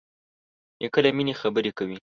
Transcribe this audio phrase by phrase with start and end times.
[0.81, 1.97] نیکه له مینې خبرې کوي.